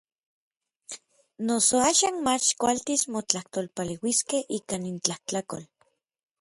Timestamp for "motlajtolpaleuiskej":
3.15-4.43